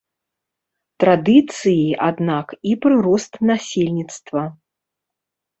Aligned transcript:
Традыцыі, 1.03 1.83
аднак, 2.09 2.47
і 2.71 2.73
прырост 2.87 3.39
насельніцтва. 3.51 4.41